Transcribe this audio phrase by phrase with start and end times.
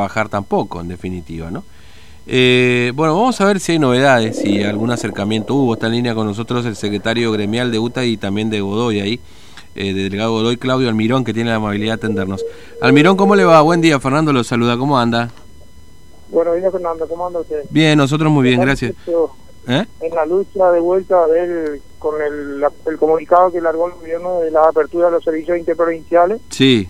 [0.00, 1.62] trabajar tampoco, en definitiva, ¿no?
[2.26, 5.74] Eh, bueno, vamos a ver si hay novedades, si algún acercamiento hubo.
[5.74, 9.20] Está en línea con nosotros el secretario gremial de UTA y también de Godoy ahí,
[9.74, 12.44] eh, de delegado Godoy, Claudio Almirón, que tiene la amabilidad de atendernos.
[12.80, 13.60] Almirón, ¿cómo le va?
[13.60, 15.30] Buen día, Fernando lo saluda, ¿cómo anda?
[16.28, 17.64] Bueno, bien, Fernando, ¿cómo anda usted?
[17.68, 18.94] Bien, nosotros muy bien, gracias.
[19.68, 19.84] ¿Eh?
[20.00, 24.40] En la lucha de vuelta a ver con el, el comunicado que largó el gobierno
[24.40, 26.40] de la apertura de los servicios interprovinciales.
[26.48, 26.88] Sí.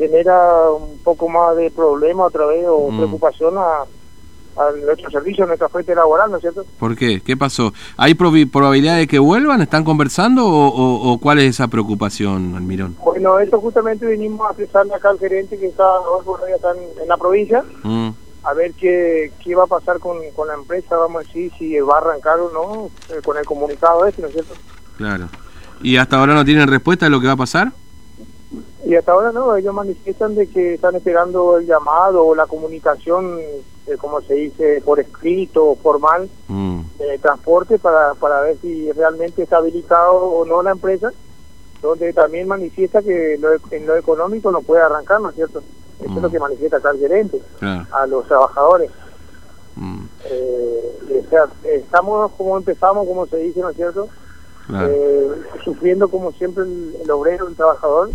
[0.00, 2.96] Genera un poco más de problema otra vez o mm.
[2.96, 3.82] preocupación a,
[4.56, 6.64] a nuestro servicio, a nuestra fuente laboral, ¿no es cierto?
[6.78, 7.20] ¿Por qué?
[7.20, 7.74] ¿Qué pasó?
[7.98, 9.60] ¿Hay probabilidad de que vuelvan?
[9.60, 12.96] ¿Están conversando o, cuál es esa preocupación, Almirón?
[13.04, 15.84] Bueno, esto justamente venimos a expresarle acá al gerente que está,
[16.54, 17.62] está en, la provincia.
[17.82, 18.10] Mm
[18.42, 21.78] a ver qué, qué va a pasar con, con la empresa, vamos a decir, si
[21.80, 24.54] va a arrancar o no eh, con el comunicado este, ¿no es cierto?
[24.96, 25.28] Claro.
[25.82, 27.72] ¿Y hasta ahora no tienen respuesta de lo que va a pasar?
[28.90, 33.38] Y hasta ahora no, ellos manifiestan de que están esperando el llamado o la comunicación,
[33.86, 36.80] eh, como se dice, por escrito o formal, mm.
[36.98, 41.12] de transporte para, para ver si realmente está habilitado o no la empresa,
[41.80, 43.34] donde también manifiesta que
[43.70, 45.62] en lo económico no puede arrancar, ¿no es cierto?
[46.00, 46.32] Eso es lo mm.
[46.32, 48.90] que manifiesta acá el gerente a los trabajadores.
[49.76, 50.02] Mm.
[50.24, 54.08] Eh, o sea, estamos como empezamos, como se dice, ¿no es cierto?
[54.74, 55.28] Eh,
[55.64, 58.10] sufriendo como siempre el, obrero, el trabajador,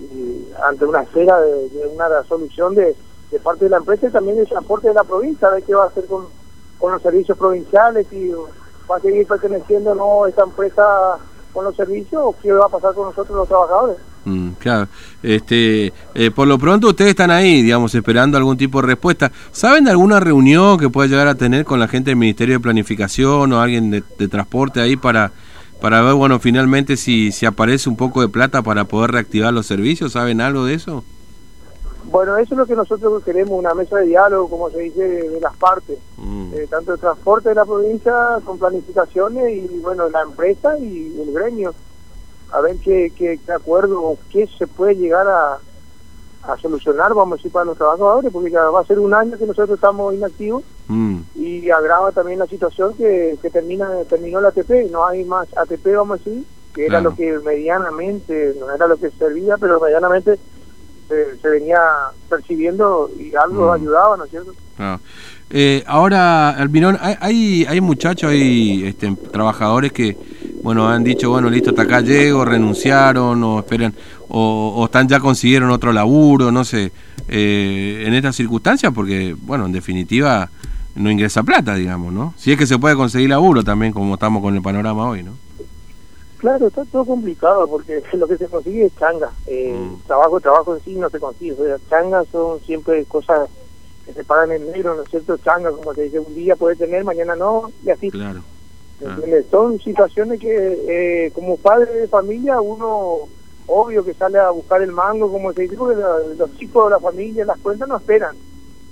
[0.00, 2.96] y ante una espera de, una solución de,
[3.30, 5.74] de, parte de la empresa y también del transporte de la provincia, a ver qué
[5.74, 6.26] va a hacer con,
[6.80, 8.30] los servicios provinciales y
[8.90, 10.82] va a seguir perteneciendo no esta empresa
[11.52, 13.98] con los servicios o qué va a pasar con nosotros los trabajadores.
[14.24, 14.88] Mm, claro,
[15.22, 19.32] este, eh, por lo pronto ustedes están ahí, digamos, esperando algún tipo de respuesta.
[19.50, 22.60] ¿Saben de alguna reunión que pueda llegar a tener con la gente del Ministerio de
[22.60, 25.32] Planificación o alguien de, transporte ahí para,
[25.80, 29.66] para ver, bueno, finalmente si, si aparece un poco de plata para poder reactivar los
[29.66, 30.12] servicios?
[30.12, 31.04] ¿Saben algo de eso?
[32.04, 35.40] Bueno, eso es lo que nosotros queremos, una mesa de diálogo, como se dice, de,
[35.40, 36.54] las partes, mm.
[36.54, 38.12] eh, tanto el transporte de la provincia
[38.44, 41.72] con planificaciones y, bueno, la empresa y el gremio
[42.52, 45.58] a ver qué, qué, acuerdo o qué se puede llegar a,
[46.42, 49.38] a, solucionar, vamos a decir, para los trabajadores, porque ya va a ser un año
[49.38, 51.20] que nosotros estamos inactivos mm.
[51.36, 55.86] y agrava también la situación que, que termina terminó la ATP, no hay más ATP,
[55.96, 60.38] vamos a decir, que era lo que medianamente, no era lo que servía, pero medianamente
[61.08, 61.80] se, venía
[62.28, 63.72] percibiendo y algo mm.
[63.72, 64.54] ayudaba, ¿no es cierto?
[65.52, 70.16] Eh, ahora, Almirón, hay, hay, hay muchachos, hay este, trabajadores que
[70.62, 73.94] bueno, han dicho, bueno, listo, hasta acá llego, renunciaron o esperan,
[74.28, 76.92] o, están ya consiguieron otro laburo, no sé,
[77.28, 80.50] eh, en estas circunstancias, porque, bueno, en definitiva
[80.94, 82.34] no ingresa plata, digamos, ¿no?
[82.36, 85.32] Si es que se puede conseguir laburo también, como estamos con el panorama hoy, ¿no?
[86.38, 89.30] Claro, está todo complicado porque lo que se consigue es changa.
[89.46, 90.06] Eh, mm.
[90.06, 91.52] Trabajo, trabajo en sí no se consigue.
[91.52, 93.48] O sea, changas son siempre cosas
[94.06, 95.36] que se pagan en negro, ¿no es cierto?
[95.38, 98.10] Changa, como se dice, un día puede tener, mañana no, y así.
[98.10, 98.42] Claro.
[99.06, 99.16] Ah.
[99.50, 103.28] Son situaciones que eh, como padre de familia uno
[103.66, 106.02] obvio que sale a buscar el mango, como se dice, porque
[106.36, 108.36] los chicos de la familia, las cuentas no esperan.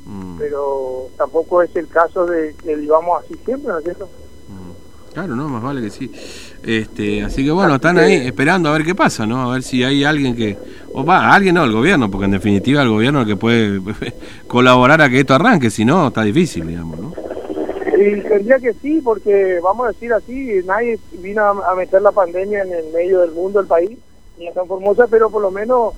[0.08, 0.38] Mm.
[0.38, 4.08] Pero tampoco es el caso de que vivamos así siempre, ¿no es cierto?
[4.48, 5.12] Mm.
[5.12, 6.10] Claro, no, más vale que sí.
[6.64, 9.50] Este, así que bueno, están ahí esperando a ver qué pasa, ¿no?
[9.50, 10.56] A ver si hay alguien que,
[10.94, 13.80] o va, alguien no, el gobierno, porque en definitiva el gobierno es el que puede
[14.46, 17.12] colaborar a que esto arranque, si no, está difícil, digamos, ¿no?
[17.98, 22.62] Y tendría que sí, porque vamos a decir así, nadie vino a, meter la pandemia
[22.62, 23.98] en el medio del mundo, del país,
[24.38, 25.94] ni en San Formosa, pero por lo menos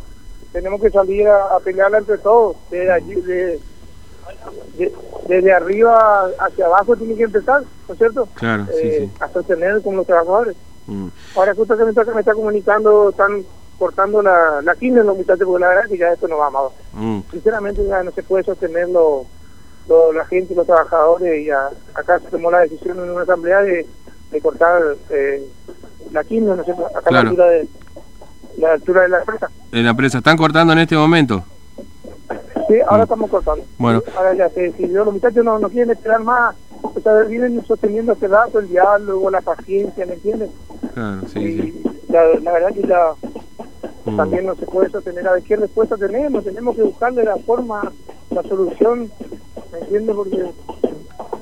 [0.51, 2.57] tenemos que salir a, pelearla entre todos.
[2.71, 3.61] Desde allí, de,
[5.29, 8.29] desde arriba hacia abajo tiene que empezar, ¿no es cierto?
[8.35, 9.13] Claro, eh, sí.
[9.21, 10.57] A sostener como los trabajadores.
[10.87, 11.09] Mm.
[11.37, 13.45] Ahora justo que me está, me está comunicando, están
[13.79, 16.51] cortando la, la en los muchachos, porque la verdad es que ya esto no va
[16.51, 16.73] más.
[16.93, 17.21] Mm.
[17.31, 19.27] Sinceramente ya no se puede sostenerlo
[20.15, 23.87] la gente, los trabajadores, y acá se tomó la decisión en una asamblea de,
[24.41, 24.81] cortar
[25.11, 25.43] eh,
[26.13, 27.69] la quinta, ¿no sé, acá la, altura de,
[28.59, 29.51] la altura de la empresa.
[29.73, 31.45] ¿En la empresa están cortando en este momento?
[32.71, 33.03] Sí, ahora mm.
[33.03, 33.65] estamos cortando.
[33.79, 34.03] Bueno.
[34.17, 38.13] Ahora ya se decidió, los muchachos no, no quieren esperar más, o sea, vienen sosteniendo
[38.13, 40.51] este dato, el diálogo, la paciencia, ¿me entiendes?
[40.95, 41.83] Claro, sí, sí.
[42.09, 43.15] La, la, verdad que ya
[44.05, 44.17] mm.
[44.17, 47.91] también no se puede sostener a ver qué respuesta tenemos, tenemos que buscarle la forma,
[48.31, 49.11] la solución
[49.73, 50.15] ¿me entiendes?
[50.15, 50.45] Porque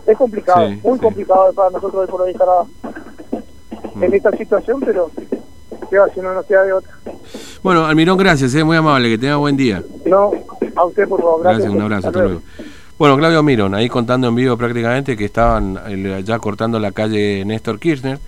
[0.07, 2.49] es complicado, muy complicado para nosotros de por ahí estar
[3.95, 4.03] mm.
[4.03, 5.11] en esta situación, pero
[6.15, 6.93] si no nos queda de otra.
[7.63, 9.83] Bueno, Almirón, gracias, es eh, muy amable, que tenga buen día.
[10.07, 10.33] No,
[10.75, 11.69] a usted por favor, gracias.
[11.69, 12.43] un abrazo, hasta, luego.
[12.99, 15.79] Bueno, Claudio Almirón, ahí contando en vivo prácticamente que estaban
[16.25, 18.19] ya cortando la calle Néstor Kirchner.